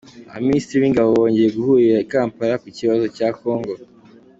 Abaminisitiri 0.29 0.81
b’ingabo 0.83 1.07
bongeye 1.17 1.49
guhurira 1.57 1.97
i 2.01 2.07
Kampala 2.11 2.55
ku 2.63 2.67
kibazo 2.77 3.05
cya 3.17 3.27
Congo 3.39 3.73